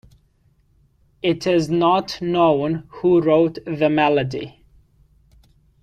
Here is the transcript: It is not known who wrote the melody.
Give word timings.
It 1.21 1.45
is 1.45 1.69
not 1.69 2.19
known 2.23 2.85
who 2.89 3.21
wrote 3.21 3.59
the 3.67 3.87
melody. 3.87 4.65